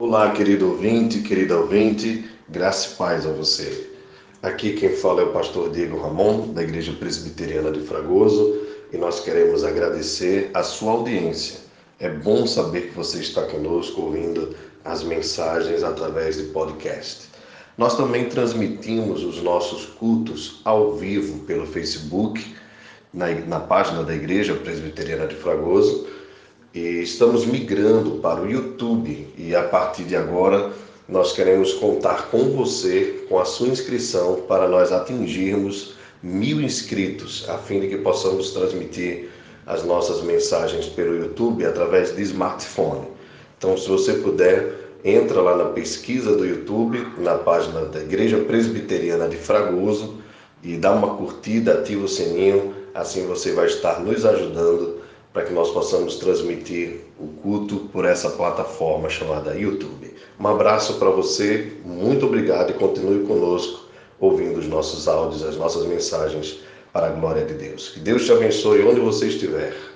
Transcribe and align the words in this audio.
Olá, 0.00 0.32
querido 0.32 0.70
ouvinte, 0.70 1.20
querida 1.20 1.56
ouvinte, 1.56 2.28
graça 2.48 2.88
e 2.88 2.96
paz 2.96 3.24
a 3.24 3.30
você. 3.30 3.92
Aqui 4.42 4.72
quem 4.72 4.88
fala 4.88 5.22
é 5.22 5.24
o 5.24 5.32
pastor 5.32 5.70
Diego 5.70 6.00
Ramon, 6.00 6.52
da 6.52 6.64
Igreja 6.64 6.92
Presbiteriana 6.94 7.70
de 7.70 7.78
Fragoso, 7.78 8.60
e 8.92 8.98
nós 8.98 9.20
queremos 9.20 9.62
agradecer 9.62 10.50
a 10.52 10.64
sua 10.64 10.90
audiência. 10.90 11.60
É 12.00 12.08
bom 12.08 12.44
saber 12.44 12.88
que 12.88 12.96
você 12.96 13.20
está 13.20 13.44
conosco 13.44 14.02
ouvindo 14.02 14.56
as 14.84 15.04
mensagens 15.04 15.84
através 15.84 16.38
de 16.38 16.42
podcast. 16.48 17.28
Nós 17.78 17.96
também 17.96 18.28
transmitimos 18.28 19.22
os 19.22 19.40
nossos 19.44 19.86
cultos 19.86 20.60
ao 20.64 20.96
vivo 20.96 21.44
pelo 21.44 21.66
Facebook, 21.66 22.44
na, 23.12 23.30
na 23.30 23.60
página 23.60 24.02
da 24.02 24.12
Igreja 24.12 24.56
Presbiteriana 24.56 25.28
de 25.28 25.36
Fragoso 25.36 26.23
estamos 26.74 27.46
migrando 27.46 28.18
para 28.18 28.42
o 28.42 28.50
YouTube 28.50 29.28
e 29.38 29.54
a 29.54 29.62
partir 29.62 30.02
de 30.04 30.16
agora 30.16 30.72
nós 31.08 31.32
queremos 31.32 31.74
contar 31.74 32.30
com 32.30 32.50
você, 32.50 33.24
com 33.28 33.38
a 33.38 33.44
sua 33.44 33.68
inscrição, 33.68 34.42
para 34.48 34.66
nós 34.66 34.90
atingirmos 34.90 35.94
mil 36.22 36.60
inscritos, 36.60 37.48
a 37.48 37.58
fim 37.58 37.78
de 37.78 37.88
que 37.88 37.98
possamos 37.98 38.50
transmitir 38.50 39.28
as 39.66 39.84
nossas 39.84 40.22
mensagens 40.22 40.86
pelo 40.86 41.16
YouTube 41.16 41.64
através 41.64 42.14
de 42.16 42.22
smartphone. 42.22 43.06
Então, 43.56 43.76
se 43.76 43.88
você 43.88 44.14
puder, 44.14 44.74
entra 45.04 45.40
lá 45.42 45.56
na 45.56 45.66
pesquisa 45.66 46.34
do 46.34 46.44
YouTube, 46.44 47.06
na 47.18 47.34
página 47.34 47.84
da 47.84 48.00
Igreja 48.00 48.38
Presbiteriana 48.38 49.28
de 49.28 49.36
Fragoso 49.36 50.16
e 50.62 50.76
dá 50.76 50.92
uma 50.92 51.16
curtida, 51.16 51.74
ativa 51.74 52.04
o 52.04 52.08
sininho, 52.08 52.74
assim 52.94 53.26
você 53.26 53.52
vai 53.52 53.66
estar 53.66 54.00
nos 54.00 54.24
ajudando 54.24 55.03
para 55.34 55.42
que 55.42 55.52
nós 55.52 55.72
possamos 55.72 56.14
transmitir 56.16 57.00
o 57.18 57.26
culto 57.42 57.88
por 57.92 58.04
essa 58.04 58.30
plataforma 58.30 59.10
chamada 59.10 59.58
YouTube. 59.58 60.14
Um 60.38 60.46
abraço 60.46 60.94
para 60.94 61.10
você, 61.10 61.72
muito 61.84 62.26
obrigado 62.26 62.70
e 62.70 62.74
continue 62.74 63.26
conosco 63.26 63.88
ouvindo 64.20 64.60
os 64.60 64.68
nossos 64.68 65.08
áudios, 65.08 65.42
as 65.42 65.56
nossas 65.56 65.84
mensagens 65.86 66.60
para 66.92 67.08
a 67.08 67.10
glória 67.10 67.44
de 67.44 67.54
Deus. 67.54 67.88
Que 67.88 67.98
Deus 67.98 68.24
te 68.24 68.32
abençoe 68.32 68.84
onde 68.84 69.00
você 69.00 69.26
estiver. 69.26 69.93